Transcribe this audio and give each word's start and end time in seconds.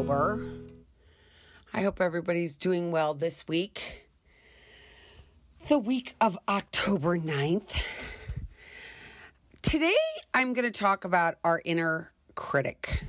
sober. 0.00 0.40
I 1.74 1.82
hope 1.82 2.00
everybody's 2.00 2.56
doing 2.56 2.90
well 2.90 3.12
this 3.12 3.46
week. 3.46 4.08
The 5.68 5.78
week 5.78 6.14
of 6.22 6.38
October 6.48 7.18
9th. 7.18 7.82
Today, 9.60 9.94
I'm 10.32 10.54
going 10.54 10.64
to 10.64 10.70
talk 10.70 11.04
about 11.04 11.34
our 11.44 11.60
inner 11.66 12.12
critic. 12.34 13.04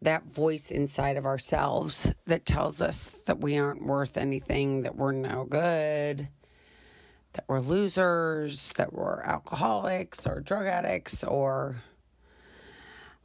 That 0.00 0.26
voice 0.26 0.70
inside 0.70 1.16
of 1.16 1.26
ourselves 1.26 2.12
that 2.24 2.46
tells 2.46 2.80
us 2.80 3.10
that 3.26 3.40
we 3.40 3.58
aren't 3.58 3.84
worth 3.84 4.16
anything, 4.16 4.82
that 4.82 4.94
we're 4.94 5.10
no 5.10 5.42
good, 5.42 6.28
that 7.32 7.44
we're 7.48 7.58
losers, 7.58 8.70
that 8.76 8.92
we're 8.92 9.22
alcoholics 9.22 10.24
or 10.24 10.38
drug 10.38 10.66
addicts, 10.66 11.24
or 11.24 11.74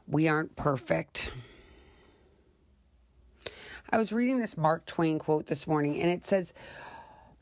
we 0.08 0.26
aren't 0.26 0.56
perfect. 0.56 1.30
I 3.92 3.98
was 3.98 4.12
reading 4.12 4.38
this 4.38 4.56
Mark 4.56 4.86
Twain 4.86 5.18
quote 5.18 5.46
this 5.46 5.66
morning, 5.66 6.00
and 6.00 6.08
it 6.08 6.24
says, 6.24 6.52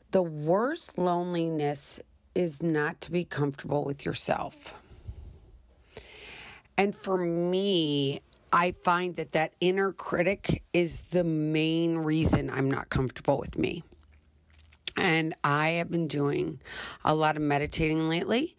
The 0.09 0.23
worst 0.23 0.97
loneliness 0.97 1.99
is 2.33 2.63
not 2.63 2.99
to 3.01 3.11
be 3.11 3.23
comfortable 3.23 3.83
with 3.83 4.03
yourself. 4.03 4.81
And 6.75 6.95
for 6.95 7.17
me, 7.17 8.21
I 8.51 8.71
find 8.71 9.15
that 9.17 9.33
that 9.33 9.53
inner 9.61 9.91
critic 9.91 10.63
is 10.73 11.01
the 11.11 11.23
main 11.23 11.99
reason 11.99 12.49
I'm 12.49 12.71
not 12.71 12.89
comfortable 12.89 13.37
with 13.37 13.59
me. 13.59 13.83
And 14.97 15.35
I 15.43 15.69
have 15.71 15.91
been 15.91 16.07
doing 16.07 16.61
a 17.05 17.13
lot 17.13 17.35
of 17.35 17.43
meditating 17.43 18.09
lately. 18.09 18.55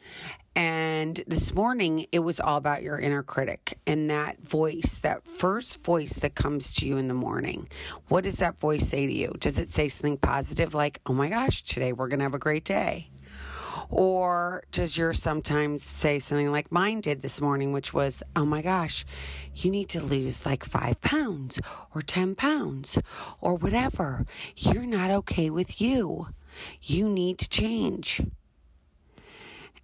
And 0.57 1.23
this 1.27 1.55
morning, 1.55 2.07
it 2.13 2.19
was 2.21 2.41
all 2.41 2.57
about 2.57 2.83
your 2.83 2.99
inner 2.99 3.23
critic 3.23 3.79
and 3.87 4.11
that 4.11 4.41
voice, 4.43 4.99
that 5.03 5.27
first 5.27 5.83
voice 5.85 6.15
that 6.15 6.35
comes 6.35 6.75
to 6.75 6.87
you 6.87 6.97
in 6.97 7.09
the 7.09 7.15
morning. 7.15 7.69
What 8.09 8.25
does 8.25 8.39
that 8.39 8.59
voice 8.59 8.89
say 8.89 9.07
to 9.07 9.13
you? 9.13 9.35
Does 9.39 9.59
it 9.59 9.71
say 9.71 9.89
something 9.89 10.19
positive 10.19 10.75
like, 10.75 11.01
oh 11.07 11.13
my 11.13 11.29
gosh, 11.29 11.63
today 11.63 11.93
we're 11.93 12.09
going 12.09 12.19
to 12.19 12.25
have 12.25 12.35
a 12.35 12.39
great 12.39 12.65
day? 12.65 13.11
Or 13.89 14.63
does 14.71 14.97
your 14.97 15.13
sometimes 15.13 15.83
say 15.83 16.19
something 16.19 16.51
like 16.51 16.71
mine 16.71 17.01
did 17.01 17.23
this 17.23 17.41
morning, 17.41 17.73
which 17.73 17.95
was, 17.95 18.23
oh 18.37 18.45
my 18.45 18.63
gosh, 18.63 19.05
you 19.55 19.71
need 19.71 19.89
to 19.91 20.01
lose 20.01 20.47
like 20.47 20.65
five 20.65 21.01
pounds 21.01 21.61
or 21.95 22.03
10 22.03 22.35
pounds 22.35 22.99
or 23.41 23.55
whatever. 23.55 24.25
You're 24.57 24.87
not 24.87 25.11
okay 25.11 25.51
with 25.51 25.81
you. 25.81 26.29
You 26.83 27.09
need 27.09 27.39
to 27.39 27.49
change. 27.49 28.21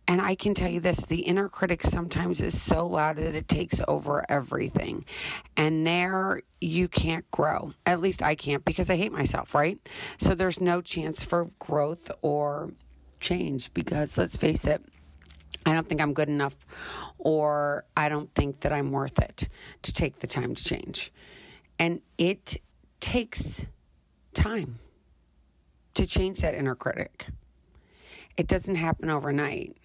And 0.09 0.21
I 0.21 0.37
can 0.37 0.55
tell 0.55 0.71
you 0.71 0.81
this 0.81 1.01
the 1.01 1.23
inner 1.23 1.49
critic 1.49 1.83
sometimes 1.83 2.41
is 2.41 2.61
so 2.61 2.87
loud 2.87 3.17
that 3.17 3.35
it 3.35 3.49
takes 3.49 3.81
over 3.89 4.25
everything. 4.29 5.05
And 5.57 5.87
there 5.87 6.43
you 6.61 6.87
can't 6.89 7.29
grow. 7.31 7.73
At 7.85 8.01
least 8.01 8.23
I 8.23 8.37
can't 8.37 8.65
because 8.65 8.89
I 8.89 8.97
hate 8.97 9.13
myself, 9.13 9.55
right? 9.55 9.79
So 10.19 10.35
there's 10.35 10.61
no 10.61 10.81
chance 10.81 11.25
for 11.25 11.51
growth 11.59 12.11
or 12.23 12.73
change 13.19 13.75
because 13.75 14.17
let's 14.17 14.37
face 14.37 14.65
it, 14.65 14.85
I 15.65 15.75
don't 15.75 15.89
think 15.89 16.01
I'm 16.01 16.15
good 16.15 16.29
enough 16.29 16.55
or 17.19 17.85
I 17.97 18.09
don't 18.09 18.33
think 18.35 18.61
that 18.61 18.73
I'm 18.73 18.93
worth 18.93 19.19
it 19.19 19.49
to 19.83 19.93
take 19.93 20.21
the 20.21 20.29
time 20.29 20.55
to 20.55 20.63
change. 20.63 21.13
And 21.79 22.01
it 22.17 22.59
takes 23.01 23.67
time 24.35 24.79
to 25.95 26.07
change 26.07 26.41
that 26.43 26.55
inner 26.55 26.77
critic. 26.77 27.27
It 28.37 28.47
doesn't 28.47 28.77
happen 28.77 29.11
overnight. 29.11 29.77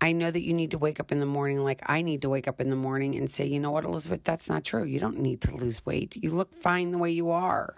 I 0.00 0.12
know 0.12 0.30
that 0.30 0.42
you 0.42 0.54
need 0.54 0.70
to 0.72 0.78
wake 0.78 1.00
up 1.00 1.10
in 1.10 1.20
the 1.20 1.26
morning 1.26 1.58
like 1.58 1.82
I 1.86 2.02
need 2.02 2.22
to 2.22 2.28
wake 2.28 2.46
up 2.46 2.60
in 2.60 2.70
the 2.70 2.76
morning 2.76 3.16
and 3.16 3.30
say, 3.30 3.46
you 3.46 3.58
know 3.58 3.72
what, 3.72 3.84
Elizabeth, 3.84 4.22
that's 4.24 4.48
not 4.48 4.64
true. 4.64 4.84
You 4.84 5.00
don't 5.00 5.18
need 5.18 5.40
to 5.42 5.54
lose 5.54 5.84
weight. 5.84 6.16
You 6.16 6.30
look 6.30 6.54
fine 6.54 6.92
the 6.92 6.98
way 6.98 7.10
you 7.10 7.30
are. 7.30 7.74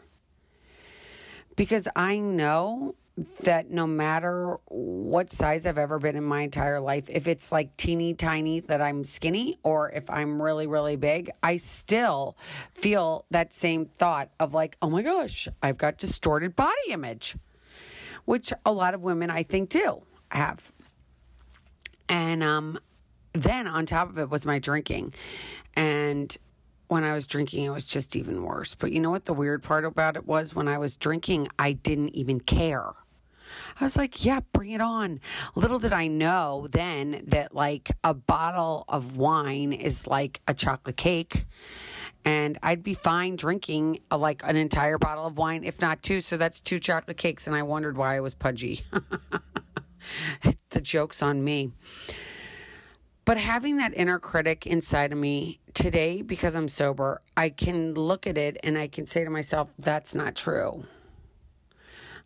Because 1.57 1.89
I 1.97 2.19
know 2.19 2.95
that 3.43 3.71
no 3.71 3.87
matter 3.87 4.59
what 4.67 5.31
size 5.33 5.67
I've 5.67 5.79
ever 5.79 5.99
been 5.99 6.17
in 6.17 6.25
my 6.25 6.43
entire 6.43 6.81
life, 6.81 7.09
if 7.09 7.27
it's 7.27 7.51
like 7.51 7.77
teeny 7.77 8.15
tiny 8.15 8.61
that 8.61 8.81
I'm 8.81 9.05
skinny 9.05 9.59
or 9.63 9.91
if 9.91 10.09
I'm 10.09 10.41
really, 10.41 10.67
really 10.67 10.97
big, 10.97 11.31
I 11.43 11.57
still 11.57 12.37
feel 12.75 13.25
that 13.31 13.53
same 13.53 13.87
thought 13.87 14.31
of 14.39 14.55
like, 14.55 14.77
oh 14.81 14.91
my 14.91 15.03
gosh, 15.03 15.49
I've 15.63 15.79
got 15.79 15.99
distorted 15.99 16.57
body 16.57 16.91
image, 16.91 17.37
which 18.25 18.53
a 18.65 18.73
lot 18.73 18.95
of 18.95 19.01
women 19.03 19.31
I 19.31 19.43
think 19.43 19.71
do 19.71 20.03
have. 20.31 20.71
And 22.11 22.43
um, 22.43 22.79
then 23.33 23.67
on 23.67 23.87
top 23.87 24.11
of 24.11 24.19
it 24.19 24.29
was 24.29 24.45
my 24.45 24.59
drinking. 24.59 25.15
And 25.75 26.37
when 26.89 27.05
I 27.05 27.15
was 27.15 27.27
drinking, 27.29 27.65
it 27.65 27.71
was 27.71 27.85
just 27.85 28.17
even 28.17 28.43
worse. 28.43 28.75
But 28.75 28.91
you 28.91 29.01
know 29.01 29.11
what 29.11 29.25
the 29.25 29.33
weird 29.33 29.63
part 29.63 29.85
about 29.85 30.17
it 30.17 30.27
was? 30.27 30.55
When 30.55 30.67
I 30.67 30.79
was 30.79 30.97
drinking, 30.97 31.49
I 31.59 31.73
didn't 31.73 32.17
even 32.17 32.41
care. 32.41 32.91
I 33.81 33.85
was 33.85 33.97
like, 33.97 34.25
yeah, 34.25 34.41
bring 34.53 34.71
it 34.71 34.81
on. 34.81 35.21
Little 35.55 35.79
did 35.79 35.93
I 35.93 36.09
know 36.09 36.67
then 36.71 37.23
that 37.29 37.55
like 37.55 37.93
a 38.03 38.13
bottle 38.13 38.85
of 38.89 39.17
wine 39.17 39.73
is 39.73 40.07
like 40.07 40.41
a 40.49 40.55
chocolate 40.55 40.97
cake. 40.97 41.47
And 42.25 42.59
I'd 42.63 42.83
be 42.83 42.95
fine 42.95 43.37
drinking 43.37 44.01
a, 44.11 44.19
like 44.19 44.43
an 44.45 44.57
entire 44.57 44.99
bottle 44.99 45.27
of 45.27 45.39
wine, 45.39 45.65
if 45.65 45.81
not 45.81 46.03
two. 46.03 46.21
So 46.21 46.37
that's 46.37 46.61
two 46.61 46.79
chocolate 46.79 47.17
cakes. 47.17 47.47
And 47.47 47.57
I 47.57 47.63
wondered 47.63 47.97
why 47.97 48.17
I 48.17 48.21
was 48.21 48.35
pudgy. 48.35 48.83
the 50.71 50.81
joke's 50.81 51.23
on 51.23 51.43
me. 51.43 51.73
But 53.25 53.39
having 53.39 53.77
that 53.77 53.95
inner 53.95 54.19
critic 54.19 54.67
inside 54.67 55.13
of 55.13 55.19
me 55.19 55.61
today, 55.75 56.23
because 56.23 56.55
I'm 56.55 56.69
sober, 56.69 57.23
I 57.37 57.51
can 57.51 57.95
look 57.95 58.27
at 58.27 58.37
it 58.37 58.59
and 58.63 58.77
I 58.77 58.89
can 58.89 59.07
say 59.07 59.25
to 59.25 59.31
myself, 59.31 59.73
that's 59.79 60.15
not 60.15 60.35
true. 60.35 60.85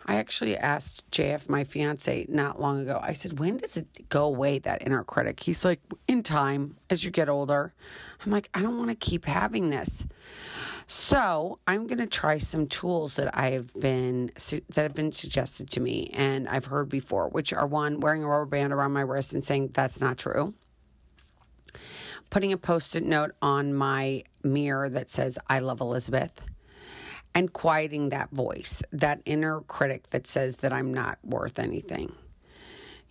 I 0.07 0.17
actually 0.17 0.57
asked 0.57 1.11
JF, 1.11 1.49
my 1.49 1.65
fiance, 1.65 2.27
not 2.29 2.61
long 2.61 2.81
ago. 2.81 3.01
I 3.03 3.15
said, 3.15 3.39
When 3.39 3.57
does 3.57 3.77
it 3.77 4.09
go 4.11 4.27
away, 4.27 4.59
that 4.61 4.87
inner 4.87 5.03
critic? 5.03 5.41
He's 5.41 5.65
like, 5.65 5.81
In 6.07 6.23
time, 6.23 6.77
as 6.91 7.05
you 7.05 7.11
get 7.11 7.29
older. 7.29 7.73
I'm 8.25 8.31
like, 8.31 8.51
I 8.53 8.61
don't 8.61 8.77
want 8.77 8.91
to 8.91 8.97
keep 8.97 9.25
having 9.25 9.71
this. 9.71 10.07
So 10.87 11.59
I'm 11.67 11.87
going 11.87 11.99
to 11.99 12.07
try 12.07 12.39
some 12.39 12.67
tools 12.67 13.17
that 13.17 13.37
I've 13.37 13.73
been 13.75 14.31
that 14.37 14.83
have 14.83 14.95
been 14.95 15.13
suggested 15.13 15.71
to 15.71 15.81
me 15.81 16.11
and 16.13 16.49
I've 16.49 16.67
heard 16.67 16.89
before, 16.89 17.29
which 17.29 17.53
are 17.53 17.67
one 17.67 18.01
wearing 18.01 18.23
a 18.23 18.29
rubber 18.29 18.47
band 18.47 18.73
around 18.73 18.93
my 18.93 19.01
wrist 19.01 19.33
and 19.33 19.45
saying 19.45 19.71
that's 19.73 20.01
not 20.01 20.19
true. 20.19 20.55
Putting 22.31 22.53
a 22.53 22.59
post-it 22.59 23.05
note 23.05 23.33
on 23.41 23.75
my 23.75 24.25
mirror 24.43 24.91
that 24.91 25.11
says 25.11 25.39
I 25.49 25.61
love 25.61 25.81
Elizabeth 25.81 26.45
and 27.35 27.53
quieting 27.53 28.11
that 28.11 28.31
voice, 28.31 28.83
that 28.93 29.21
inner 29.25 29.61
critic 29.63 30.11
that 30.11 30.27
says 30.27 30.59
that 30.59 30.73
I'm 30.73 30.93
not 30.93 31.19
worth 31.25 31.59
anything. 31.59 32.13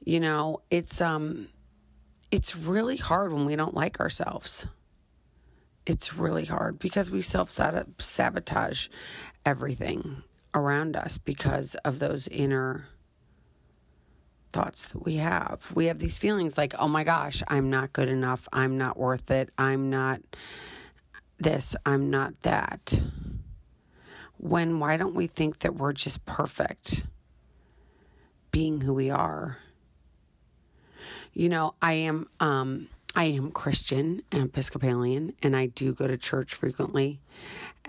You 0.06 0.20
know, 0.20 0.62
it's 0.70 1.02
um 1.02 1.48
it's 2.30 2.56
really 2.56 2.98
hard 2.98 3.34
when 3.34 3.46
we 3.46 3.56
don't 3.56 3.74
like 3.74 4.00
ourselves. 4.00 4.68
It's 5.86 6.16
really 6.16 6.46
hard 6.46 6.80
because 6.80 7.12
we 7.12 7.22
self 7.22 7.50
sabotage 7.50 8.88
everything 9.46 10.24
around 10.54 10.96
us 10.96 11.18
because 11.18 11.76
of 11.84 12.00
those 12.00 12.28
inner 12.28 12.88
thoughts 14.54 14.90
that 14.90 15.04
we 15.04 15.16
have. 15.16 15.72
We 15.76 15.88
have 15.88 16.00
these 16.00 16.18
feelings 16.18 16.58
like, 16.58 16.76
oh 16.80 16.88
my 16.88 17.04
gosh, 17.04 17.44
I'm 17.48 17.70
not 17.70 17.92
good 17.92 18.08
enough. 18.08 18.48
I'm 18.54 18.78
not 18.78 18.98
worth 18.98 19.32
it. 19.32 19.50
I'm 19.58 19.90
not 19.90 20.22
this. 21.40 21.76
I'm 21.86 22.10
not 22.10 22.42
that 22.44 23.02
when 24.44 24.80
why 24.80 24.98
don't 24.98 25.16
we 25.16 25.26
think 25.26 25.60
that 25.60 25.76
we're 25.76 25.94
just 25.94 26.26
perfect 26.26 27.06
being 28.52 28.82
who 28.82 28.94
we 28.94 29.10
are? 29.10 29.58
You 31.32 31.48
know, 31.50 31.76
I 31.82 31.94
am 31.94 32.28
um 32.40 32.90
I 33.16 33.26
am 33.26 33.52
Christian 33.52 34.24
and 34.32 34.44
Episcopalian 34.44 35.34
and 35.44 35.56
I 35.56 35.68
do 35.68 35.94
go 35.94 36.08
to 36.08 36.18
church 36.18 36.56
frequently 36.56 37.20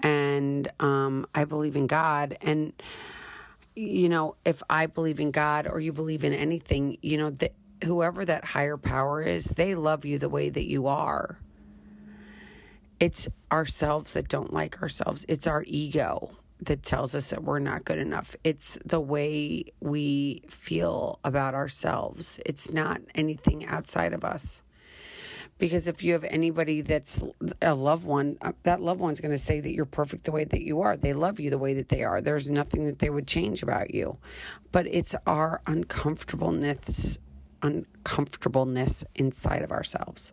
and 0.03 0.71
um 0.81 1.27
I 1.35 1.45
believe 1.45 1.77
in 1.77 1.87
God 1.87 2.37
and 2.43 2.73
you 3.77 4.09
know, 4.09 4.37
if 4.45 4.63
I 4.71 4.87
believe 4.87 5.21
in 5.21 5.31
God 5.31 5.67
or 5.67 5.81
you 5.81 5.93
believe 5.93 6.23
in 6.25 6.33
anything, 6.33 6.99
you 7.03 7.17
know, 7.17 7.31
that 7.31 7.55
whoever 7.83 8.25
that 8.25 8.45
higher 8.45 8.77
power 8.77 9.23
is, 9.23 9.47
they 9.47 9.75
love 9.75 10.05
you 10.05 10.19
the 10.19 10.29
way 10.29 10.49
that 10.49 10.67
you 10.67 10.87
are. 10.87 11.39
It's 13.01 13.29
ourselves 13.51 14.13
that 14.13 14.29
don't 14.29 14.53
like 14.53 14.81
ourselves. 14.81 15.25
It's 15.29 15.47
our 15.47 15.65
ego 15.67 16.37
that 16.61 16.83
tells 16.83 17.15
us 17.15 17.31
that 17.31 17.43
we're 17.43 17.59
not 17.59 17.85
good 17.85 17.99
enough. 17.99 18.37
It's 18.45 18.79
the 18.85 19.01
way 19.01 19.65
we 19.81 20.43
feel 20.49 21.19
about 21.25 21.55
ourselves. 21.55 22.39
It's 22.47 22.73
not 22.73 23.01
anything 23.15 23.67
outside 23.67 24.13
of 24.13 24.25
us. 24.25 24.63
Because 25.59 25.87
if 25.87 26.03
you 26.03 26.13
have 26.13 26.25
anybody 26.25 26.81
that's 26.81 27.23
a 27.63 27.75
loved 27.75 28.05
one, 28.05 28.37
uh, 28.43 28.53
that 28.65 28.81
loved 28.81 29.01
one's 29.01 29.21
going 29.21 29.33
to 29.33 29.39
say 29.39 29.61
that 29.61 29.73
you're 29.73 29.85
perfect 29.85 30.25
the 30.25 30.33
way 30.33 30.45
that 30.45 30.67
you 30.67 30.81
are. 30.81 30.97
They 30.97 31.13
love 31.13 31.39
you 31.39 31.49
the 31.49 31.59
way 31.59 31.75
that 31.75 31.89
they 31.89 32.03
are. 32.03 32.21
There's 32.21 32.51
nothing 32.51 32.87
that 32.87 32.99
they 32.99 33.11
would 33.11 33.29
change 33.29 33.63
about 33.63 33.95
you. 33.95 34.19
But 34.73 34.87
it's 34.89 35.15
our 35.27 35.63
uncomfortableness, 35.67 37.19
uncomfortableness 37.63 39.05
inside 39.15 39.63
of 39.63 39.71
ourselves. 39.71 40.33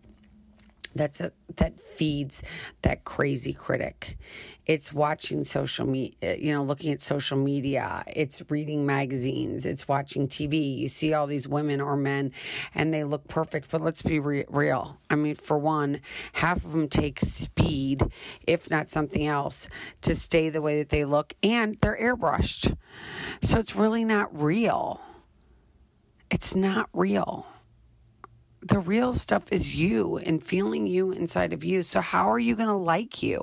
That's 0.96 1.22
a, 1.22 1.32
that 1.58 1.80
feeds 1.80 2.44
that 2.82 3.04
crazy 3.04 3.54
critic. 3.54 4.18
It's 4.66 4.94
watching 4.94 5.46
social 5.46 5.88
media 5.88 6.14
eh, 6.22 6.36
you 6.40 6.54
know 6.54 6.64
looking 6.64 6.92
at 6.92 7.02
social 7.02 7.38
media. 7.38 8.04
It's 8.08 8.44
reading 8.50 8.86
magazines. 8.86 9.66
It's 9.66 9.88
watching 9.88 10.28
tv 10.28 10.78
you 10.78 10.90
see 10.90 11.14
all 11.14 11.28
these 11.28 11.48
women 11.48 11.82
or 11.82 11.96
men 11.96 12.32
and 12.74 12.94
they 12.94 13.04
look 13.04 13.28
perfect 13.28 13.72
but 13.72 13.82
let's 13.82 14.02
be 14.02 14.20
re- 14.20 14.46
real. 14.50 15.00
I 15.10 15.16
mean 15.16 15.36
for 15.36 15.58
one 15.58 16.02
half 16.34 16.64
of 16.64 16.72
them 16.74 16.88
take 16.88 17.20
speed 17.20 18.04
if 18.48 18.70
not 18.70 18.90
something 18.90 19.26
else 19.26 19.70
to 20.02 20.16
stay 20.16 20.50
the 20.50 20.62
way 20.62 20.80
that 20.80 20.90
they 20.90 21.06
look 21.06 21.34
and 21.42 21.78
they're 21.82 21.98
airbrushed. 22.00 22.76
So 23.42 23.60
it's 23.60 23.76
really 23.76 24.04
not 24.04 24.30
real. 24.40 25.02
It's 26.30 26.56
not 26.56 26.90
real 26.94 27.46
the 28.62 28.80
real 28.80 29.13
stuff 29.13 29.44
is 29.52 29.75
you 29.75 30.18
and 30.18 30.44
feeling 30.44 30.86
you 30.88 31.12
inside 31.12 31.54
of 31.54 31.63
you. 31.63 31.84
So, 31.84 32.02
how 32.02 32.31
are 32.31 32.40
you 32.40 32.56
going 32.56 32.69
to 32.69 32.75
like 32.75 33.24
you? 33.24 33.42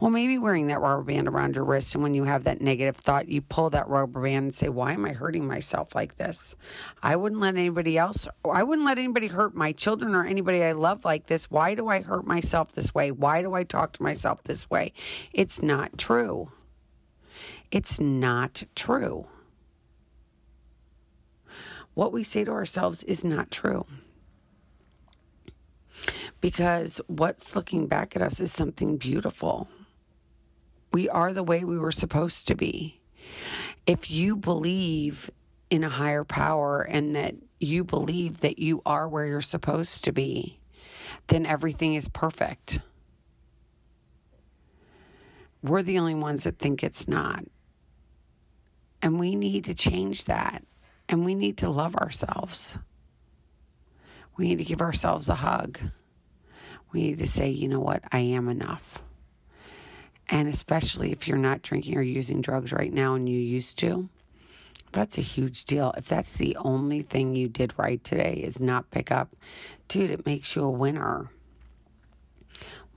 Well, 0.00 0.10
maybe 0.12 0.38
wearing 0.38 0.68
that 0.68 0.80
rubber 0.80 1.02
band 1.02 1.26
around 1.26 1.56
your 1.56 1.64
wrist, 1.64 1.94
and 1.94 2.04
when 2.04 2.14
you 2.14 2.22
have 2.22 2.44
that 2.44 2.60
negative 2.60 2.96
thought, 2.96 3.26
you 3.26 3.42
pull 3.42 3.70
that 3.70 3.88
rubber 3.88 4.22
band 4.22 4.44
and 4.44 4.54
say, 4.54 4.68
Why 4.68 4.92
am 4.92 5.04
I 5.04 5.12
hurting 5.12 5.46
myself 5.46 5.94
like 5.94 6.16
this? 6.16 6.54
I 7.02 7.16
wouldn't 7.16 7.40
let 7.40 7.56
anybody 7.56 7.98
else, 7.98 8.28
I 8.44 8.62
wouldn't 8.62 8.86
let 8.86 8.98
anybody 8.98 9.26
hurt 9.26 9.54
my 9.54 9.72
children 9.72 10.14
or 10.14 10.24
anybody 10.24 10.62
I 10.62 10.72
love 10.72 11.04
like 11.04 11.26
this. 11.26 11.50
Why 11.50 11.74
do 11.74 11.88
I 11.88 12.00
hurt 12.00 12.26
myself 12.26 12.72
this 12.72 12.94
way? 12.94 13.10
Why 13.10 13.42
do 13.42 13.54
I 13.54 13.64
talk 13.64 13.92
to 13.94 14.02
myself 14.02 14.44
this 14.44 14.70
way? 14.70 14.92
It's 15.32 15.62
not 15.62 15.98
true. 15.98 16.52
It's 17.72 17.98
not 17.98 18.64
true. 18.76 19.26
What 21.94 22.12
we 22.12 22.22
say 22.22 22.44
to 22.44 22.52
ourselves 22.52 23.02
is 23.02 23.24
not 23.24 23.50
true 23.50 23.84
because 26.40 27.00
what's 27.06 27.56
looking 27.56 27.86
back 27.86 28.14
at 28.16 28.22
us 28.22 28.40
is 28.40 28.52
something 28.52 28.96
beautiful. 28.96 29.68
We 30.92 31.08
are 31.08 31.32
the 31.32 31.42
way 31.42 31.64
we 31.64 31.78
were 31.78 31.92
supposed 31.92 32.46
to 32.48 32.54
be. 32.54 33.00
If 33.86 34.10
you 34.10 34.36
believe 34.36 35.30
in 35.70 35.84
a 35.84 35.88
higher 35.88 36.24
power 36.24 36.82
and 36.82 37.14
that 37.14 37.34
you 37.60 37.84
believe 37.84 38.40
that 38.40 38.58
you 38.58 38.82
are 38.86 39.08
where 39.08 39.26
you're 39.26 39.40
supposed 39.40 40.04
to 40.04 40.12
be, 40.12 40.60
then 41.26 41.44
everything 41.44 41.94
is 41.94 42.08
perfect. 42.08 42.80
We're 45.62 45.82
the 45.82 45.98
only 45.98 46.14
ones 46.14 46.44
that 46.44 46.58
think 46.58 46.82
it's 46.82 47.08
not. 47.08 47.44
And 49.02 49.18
we 49.18 49.34
need 49.34 49.64
to 49.64 49.74
change 49.74 50.24
that. 50.24 50.64
And 51.08 51.24
we 51.24 51.34
need 51.34 51.56
to 51.58 51.70
love 51.70 51.96
ourselves. 51.96 52.78
We 54.38 54.48
need 54.48 54.58
to 54.58 54.64
give 54.64 54.80
ourselves 54.80 55.28
a 55.28 55.34
hug. 55.34 55.78
We 56.92 57.02
need 57.02 57.18
to 57.18 57.26
say, 57.26 57.50
you 57.50 57.68
know 57.68 57.80
what, 57.80 58.02
I 58.12 58.20
am 58.20 58.48
enough. 58.48 59.02
And 60.30 60.48
especially 60.48 61.10
if 61.10 61.26
you're 61.26 61.36
not 61.36 61.62
drinking 61.62 61.96
or 61.96 62.02
using 62.02 62.40
drugs 62.40 62.72
right 62.72 62.92
now 62.92 63.14
and 63.14 63.28
you 63.28 63.38
used 63.38 63.78
to, 63.80 64.08
that's 64.92 65.18
a 65.18 65.22
huge 65.22 65.64
deal. 65.64 65.92
If 65.96 66.06
that's 66.06 66.36
the 66.36 66.56
only 66.56 67.02
thing 67.02 67.34
you 67.34 67.48
did 67.48 67.74
right 67.76 68.02
today 68.02 68.40
is 68.44 68.60
not 68.60 68.90
pick 68.90 69.10
up, 69.10 69.34
dude, 69.88 70.10
it 70.10 70.24
makes 70.24 70.54
you 70.54 70.62
a 70.62 70.70
winner. 70.70 71.30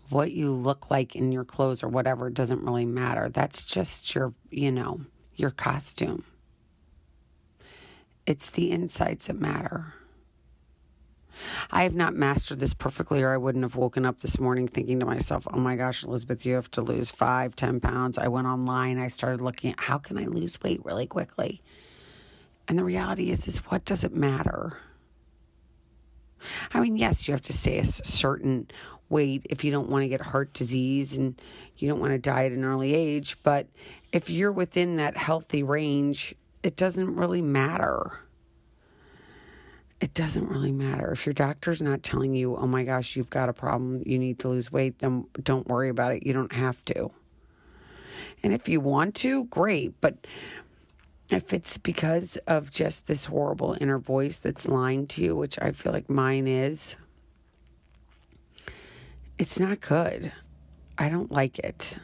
What 0.09 0.31
you 0.31 0.51
look 0.51 0.91
like 0.91 1.15
in 1.15 1.31
your 1.31 1.45
clothes 1.45 1.83
or 1.83 1.87
whatever 1.87 2.29
doesn't 2.29 2.65
really 2.65 2.85
matter. 2.85 3.29
That's 3.29 3.65
just 3.65 4.13
your, 4.13 4.33
you 4.49 4.71
know, 4.71 5.01
your 5.35 5.51
costume. 5.51 6.23
It's 8.25 8.51
the 8.51 8.71
insights 8.71 9.27
that 9.27 9.39
matter. 9.39 9.95
I 11.72 11.83
have 11.83 11.95
not 11.95 12.13
mastered 12.13 12.60
this 12.60 12.74
perfectly, 12.74 13.22
or 13.22 13.33
I 13.33 13.38
wouldn't 13.38 13.63
have 13.63 13.75
woken 13.75 14.06
up 14.06 14.19
this 14.19 14.39
morning 14.39 14.68
thinking 14.68 15.00
to 15.00 15.06
myself, 15.06 15.48
oh 15.51 15.60
my 15.60 15.75
gosh, 15.75 16.04
Elizabeth, 16.04 16.45
you 16.45 16.56
have 16.56 16.72
to 16.72 16.81
lose 16.81 17.12
five, 17.12 17.56
ten 17.56 17.80
pounds. 17.80 18.18
I 18.18 18.28
went 18.28 18.48
online, 18.48 19.00
I 19.00 19.07
started 19.07 19.42
looking 19.42 19.72
at 19.72 19.80
how 19.80 19.98
can 19.98 20.18
I 20.18 20.25
lose 20.25 20.62
weight 20.62 20.83
really 20.83 21.07
quickly. 21.07 21.62
And 22.68 22.78
the 22.78 22.83
reality 22.83 23.31
is, 23.31 23.48
is 23.48 23.60
what 23.60 23.86
does 23.86 24.04
it 24.04 24.13
matter? 24.13 24.78
I 26.74 26.80
mean, 26.80 26.98
yes, 26.98 27.28
you 27.28 27.33
have 27.33 27.42
to 27.44 27.54
stay 27.54 27.78
a 27.80 27.86
certain 27.86 28.69
weight 29.10 29.45
if 29.50 29.63
you 29.63 29.72
don't 29.72 29.89
want 29.89 30.04
to 30.04 30.07
get 30.07 30.22
heart 30.22 30.54
disease 30.54 31.13
and 31.13 31.39
you 31.78 31.88
don't 31.88 32.00
want 32.00 32.13
to 32.13 32.18
die 32.18 32.45
at 32.45 32.51
an 32.51 32.63
early 32.63 32.94
age. 32.94 33.38
But 33.44 33.68
if 34.12 34.30
you're 34.30 34.51
within 34.51 34.95
that 34.98 35.18
healthy 35.18 35.63
range, 35.63 36.33
it 36.63 36.75
doesn't 36.75 37.16
really 37.16 37.42
matter 37.42 38.19
it 40.01 40.15
doesn't 40.15 40.50
really 40.50 40.71
matter. 40.71 41.12
If 41.12 41.27
your 41.27 41.33
doctor's 41.33 41.81
not 41.81 42.01
telling 42.01 42.33
you, 42.33 42.57
oh 42.57 42.65
my 42.65 42.83
gosh, 42.83 43.15
you've 43.15 43.30
got 43.30 43.50
a 43.50 43.53
problem, 43.53 44.01
you 44.03 44.18
need 44.18 44.39
to 44.39 44.50
lose 44.50 44.71
weight, 44.71 44.98
then 45.00 45.27
don't 45.42 45.68
worry 45.68 45.89
about 45.89 46.13
it. 46.13 46.25
You 46.25 46.33
don't 46.33 46.51
have 46.53 46.83
to. 46.86 47.12
And 48.42 48.51
if 48.51 48.68
you 48.68 48.81
want 48.81 49.13
to, 49.18 49.45
great. 49.45 49.94
But 50.01 50.25
if 51.30 51.53
it's 51.53 51.77
because 51.77 52.38
of 52.48 52.71
just 52.71 53.06
this 53.06 53.25
horrible 53.25 53.77
inner 53.80 54.00
voice 54.00 54.39
that's 54.39 54.68
lying 54.68 55.06
to 55.07 55.21
you, 55.21 55.36
which 55.36 55.59
I 55.62 55.71
feel 55.71 55.94
like 55.94 56.09
mine 56.09 56.47
is, 56.47 56.95
it's 59.38 59.59
not 59.59 59.81
good. 59.81 60.31
I 60.97 61.09
don't 61.09 61.31
like 61.31 61.59
it. 61.59 61.97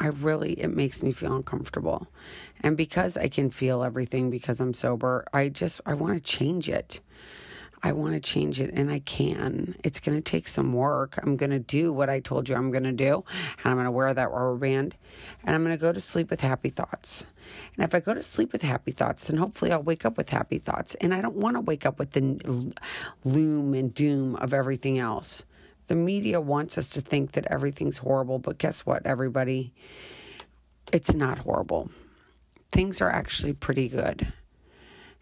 I 0.00 0.06
really, 0.06 0.54
it 0.54 0.74
makes 0.74 1.02
me 1.02 1.12
feel 1.12 1.36
uncomfortable. 1.36 2.08
And 2.62 2.74
because 2.76 3.18
I 3.18 3.28
can 3.28 3.50
feel 3.50 3.84
everything 3.84 4.30
because 4.30 4.58
I'm 4.58 4.72
sober, 4.72 5.26
I 5.32 5.50
just, 5.50 5.82
I 5.84 5.92
want 5.92 6.14
to 6.14 6.20
change 6.20 6.70
it. 6.70 7.00
I 7.82 7.92
want 7.92 8.14
to 8.14 8.20
change 8.20 8.60
it 8.60 8.70
and 8.74 8.90
I 8.90 8.98
can. 9.00 9.74
It's 9.82 10.00
going 10.00 10.16
to 10.16 10.22
take 10.22 10.48
some 10.48 10.72
work. 10.72 11.18
I'm 11.22 11.36
going 11.36 11.50
to 11.50 11.58
do 11.58 11.92
what 11.92 12.10
I 12.10 12.20
told 12.20 12.48
you 12.48 12.54
I'm 12.54 12.70
going 12.70 12.84
to 12.84 12.92
do. 12.92 13.24
And 13.58 13.66
I'm 13.66 13.74
going 13.74 13.84
to 13.84 13.90
wear 13.90 14.12
that 14.12 14.30
rubber 14.30 14.56
band 14.56 14.96
and 15.44 15.54
I'm 15.54 15.64
going 15.64 15.76
to 15.76 15.80
go 15.80 15.92
to 15.92 16.00
sleep 16.00 16.30
with 16.30 16.40
happy 16.40 16.70
thoughts. 16.70 17.24
And 17.76 17.84
if 17.84 17.94
I 17.94 18.00
go 18.00 18.14
to 18.14 18.22
sleep 18.22 18.52
with 18.52 18.62
happy 18.62 18.92
thoughts, 18.92 19.26
then 19.26 19.38
hopefully 19.38 19.72
I'll 19.72 19.82
wake 19.82 20.04
up 20.04 20.16
with 20.16 20.30
happy 20.30 20.58
thoughts. 20.58 20.94
And 20.96 21.14
I 21.14 21.20
don't 21.20 21.36
want 21.36 21.56
to 21.56 21.60
wake 21.60 21.86
up 21.86 21.98
with 21.98 22.12
the 22.12 22.74
loom 23.24 23.74
and 23.74 23.94
doom 23.94 24.36
of 24.36 24.52
everything 24.52 24.98
else. 24.98 25.44
The 25.90 25.96
media 25.96 26.40
wants 26.40 26.78
us 26.78 26.88
to 26.90 27.00
think 27.00 27.32
that 27.32 27.48
everything's 27.50 27.98
horrible, 27.98 28.38
but 28.38 28.58
guess 28.58 28.86
what, 28.86 29.04
everybody? 29.04 29.74
It's 30.92 31.14
not 31.14 31.40
horrible. 31.40 31.90
Things 32.70 33.00
are 33.00 33.10
actually 33.10 33.54
pretty 33.54 33.88
good. 33.88 34.32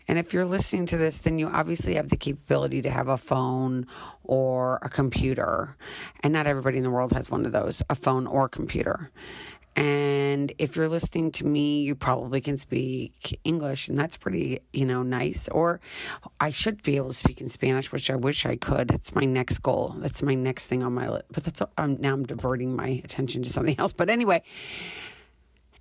And 0.06 0.18
if 0.18 0.34
you're 0.34 0.44
listening 0.44 0.84
to 0.88 0.98
this, 0.98 1.16
then 1.16 1.38
you 1.38 1.48
obviously 1.48 1.94
have 1.94 2.10
the 2.10 2.18
capability 2.18 2.82
to 2.82 2.90
have 2.90 3.08
a 3.08 3.16
phone 3.16 3.86
or 4.24 4.78
a 4.82 4.90
computer. 4.90 5.74
And 6.20 6.34
not 6.34 6.46
everybody 6.46 6.76
in 6.76 6.84
the 6.84 6.90
world 6.90 7.12
has 7.12 7.30
one 7.30 7.46
of 7.46 7.52
those 7.52 7.82
a 7.88 7.94
phone 7.94 8.26
or 8.26 8.44
a 8.44 8.50
computer. 8.50 9.10
And 9.78 10.52
if 10.58 10.74
you're 10.74 10.88
listening 10.88 11.30
to 11.32 11.46
me, 11.46 11.82
you 11.82 11.94
probably 11.94 12.40
can 12.40 12.56
speak 12.56 13.38
English, 13.44 13.88
and 13.88 13.96
that's 13.96 14.16
pretty, 14.16 14.58
you 14.72 14.84
know, 14.84 15.04
nice. 15.04 15.46
Or 15.46 15.80
I 16.40 16.50
should 16.50 16.82
be 16.82 16.96
able 16.96 17.10
to 17.10 17.14
speak 17.14 17.40
in 17.40 17.48
Spanish, 17.48 17.92
which 17.92 18.10
I 18.10 18.16
wish 18.16 18.44
I 18.44 18.56
could. 18.56 18.90
It's 18.90 19.14
my 19.14 19.24
next 19.24 19.60
goal. 19.60 19.94
That's 19.98 20.20
my 20.20 20.34
next 20.34 20.66
thing 20.66 20.82
on 20.82 20.94
my 20.94 21.08
list. 21.08 21.26
But 21.30 21.44
that's 21.44 21.62
um, 21.76 21.96
now 22.00 22.12
I'm 22.12 22.24
diverting 22.24 22.74
my 22.74 23.00
attention 23.04 23.44
to 23.44 23.50
something 23.50 23.76
else. 23.78 23.92
But 23.92 24.10
anyway, 24.10 24.42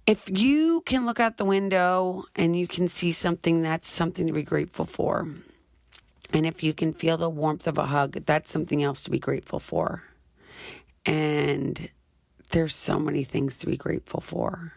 if 0.05 0.29
you 0.29 0.81
can 0.81 1.07
look 1.07 1.19
out 1.19 1.37
the 1.37 1.45
window 1.45 2.25
and 2.35 2.55
you 2.55 2.67
can 2.67 2.89
see 2.89 3.11
something, 3.11 3.63
that's 3.63 3.89
something 3.89 4.27
to 4.27 4.33
be 4.33 4.43
grateful 4.43 4.85
for. 4.85 5.27
And 6.33 6.45
if 6.45 6.61
you 6.61 6.71
can 6.71 6.93
feel 6.93 7.17
the 7.17 7.31
warmth 7.31 7.65
of 7.65 7.79
a 7.79 7.87
hug, 7.87 8.25
that's 8.27 8.51
something 8.51 8.83
else 8.83 9.01
to 9.01 9.09
be 9.09 9.17
grateful 9.17 9.59
for. 9.59 10.03
And 11.03 11.89
there's 12.49 12.75
so 12.75 12.99
many 12.99 13.23
things 13.23 13.57
to 13.59 13.67
be 13.67 13.77
grateful 13.77 14.21
for. 14.21 14.73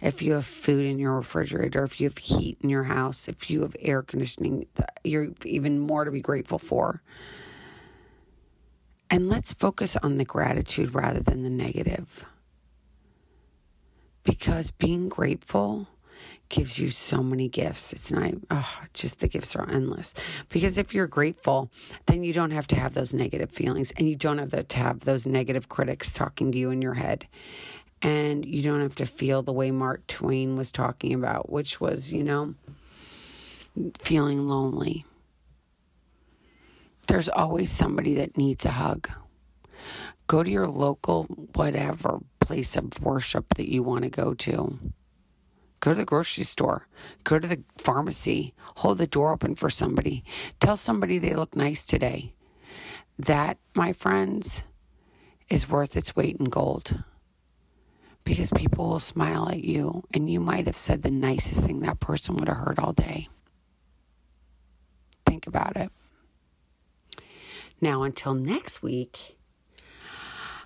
If 0.00 0.22
you 0.22 0.32
have 0.32 0.46
food 0.46 0.84
in 0.84 0.98
your 0.98 1.16
refrigerator, 1.16 1.84
if 1.84 2.00
you 2.00 2.08
have 2.08 2.18
heat 2.18 2.58
in 2.60 2.70
your 2.70 2.84
house, 2.84 3.28
if 3.28 3.50
you 3.50 3.62
have 3.62 3.76
air 3.80 4.02
conditioning, 4.02 4.66
you're 5.04 5.28
even 5.44 5.78
more 5.78 6.04
to 6.04 6.10
be 6.10 6.20
grateful 6.20 6.58
for. 6.58 7.02
And 9.10 9.28
let's 9.28 9.52
focus 9.52 9.96
on 9.96 10.18
the 10.18 10.24
gratitude 10.24 10.94
rather 10.94 11.20
than 11.20 11.42
the 11.42 11.50
negative. 11.50 12.24
Because 14.22 14.70
being 14.70 15.08
grateful 15.08 15.88
gives 16.50 16.78
you 16.78 16.90
so 16.90 17.22
many 17.22 17.48
gifts. 17.48 17.92
It's 17.94 18.12
not, 18.12 18.32
oh, 18.50 18.80
just 18.92 19.20
the 19.20 19.28
gifts 19.28 19.56
are 19.56 19.70
endless. 19.70 20.12
Because 20.50 20.76
if 20.76 20.94
you're 20.94 21.06
grateful, 21.06 21.70
then 22.06 22.22
you 22.24 22.34
don't 22.34 22.50
have 22.50 22.66
to 22.68 22.76
have 22.76 22.92
those 22.92 23.14
negative 23.14 23.50
feelings 23.50 23.92
and 23.92 24.08
you 24.08 24.16
don't 24.16 24.38
have 24.38 24.68
to 24.68 24.78
have 24.78 25.00
those 25.00 25.24
negative 25.24 25.68
critics 25.68 26.10
talking 26.10 26.52
to 26.52 26.58
you 26.58 26.70
in 26.70 26.82
your 26.82 26.94
head. 26.94 27.26
And 28.02 28.44
you 28.44 28.62
don't 28.62 28.80
have 28.80 28.94
to 28.96 29.06
feel 29.06 29.42
the 29.42 29.52
way 29.52 29.70
Mark 29.70 30.06
Twain 30.06 30.56
was 30.56 30.72
talking 30.72 31.14
about, 31.14 31.50
which 31.50 31.80
was, 31.80 32.12
you 32.12 32.24
know, 32.24 32.54
feeling 33.98 34.48
lonely. 34.48 35.04
There's 37.08 37.28
always 37.28 37.70
somebody 37.70 38.14
that 38.14 38.36
needs 38.36 38.64
a 38.64 38.70
hug. 38.70 39.10
Go 40.26 40.42
to 40.42 40.50
your 40.50 40.68
local, 40.68 41.24
whatever 41.54 42.20
place 42.40 42.76
of 42.76 43.00
worship 43.00 43.54
that 43.54 43.70
you 43.70 43.82
want 43.82 44.04
to 44.04 44.10
go 44.10 44.32
to 44.34 44.78
Go 45.80 45.92
to 45.92 45.96
the 45.96 46.04
grocery 46.04 46.44
store. 46.44 46.86
Go 47.24 47.38
to 47.38 47.48
the 47.48 47.62
pharmacy. 47.78 48.54
Hold 48.76 48.98
the 48.98 49.06
door 49.06 49.32
open 49.32 49.54
for 49.56 49.70
somebody. 49.70 50.24
Tell 50.60 50.76
somebody 50.76 51.18
they 51.18 51.34
look 51.34 51.56
nice 51.56 51.84
today. 51.84 52.34
that, 53.18 53.58
my 53.74 53.92
friends, 53.92 54.64
is 55.48 55.68
worth 55.68 55.96
its 55.96 56.16
weight 56.16 56.36
in 56.38 56.46
gold. 56.46 57.02
Because 58.24 58.50
people 58.52 58.88
will 58.88 59.00
smile 59.00 59.48
at 59.48 59.64
you, 59.64 60.04
and 60.14 60.30
you 60.30 60.40
might 60.40 60.66
have 60.66 60.76
said 60.76 61.02
the 61.02 61.10
nicest 61.10 61.64
thing 61.64 61.80
that 61.80 62.00
person 62.00 62.36
would 62.36 62.48
have 62.48 62.58
heard 62.58 62.78
all 62.78 62.92
day. 62.92 63.28
Think 65.26 65.46
about 65.46 65.76
it. 65.76 65.90
Now, 67.80 68.02
until 68.02 68.34
next 68.34 68.82
week, 68.82 69.36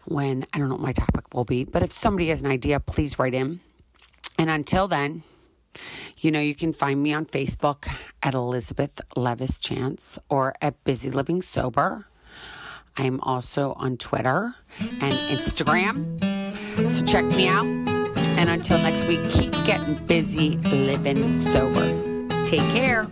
when 0.05 0.47
I 0.53 0.59
don't 0.59 0.69
know 0.69 0.75
what 0.75 0.83
my 0.83 0.93
topic 0.93 1.33
will 1.33 1.45
be, 1.45 1.65
but 1.65 1.83
if 1.83 1.93
somebody 1.93 2.29
has 2.29 2.43
an 2.43 2.51
idea, 2.51 2.81
please 2.81 3.19
write 3.19 3.35
in. 3.35 3.61
And 4.39 4.51
until 4.51 4.89
then, 4.89 5.23
you 6.19 6.31
know, 6.31 6.41
you 6.41 6.55
can 6.55 6.73
find 6.73 7.03
me 7.03 7.13
on 7.13 7.27
Facebook 7.27 7.89
at 8.23 8.35
Elizabeth 8.35 9.01
Levis 9.17 9.59
Chance 9.59 10.19
or 10.29 10.55
at 10.63 10.83
Busy 10.85 11.11
Living 11.11 11.43
Sober. 11.43 12.07
I'm 12.97 13.21
also 13.21 13.73
on 13.75 13.97
Twitter 13.97 14.55
and 14.79 15.13
Instagram. 15.13 16.21
So 16.93 17.05
check 17.05 17.25
me 17.25 17.49
out. 17.49 17.67
And 17.67 18.49
until 18.49 18.79
next 18.79 19.07
week, 19.07 19.21
keep 19.31 19.53
getting 19.65 19.95
busy 20.07 20.57
living 20.59 21.37
sober. 21.39 21.87
Take 22.47 22.69
care. 22.71 23.09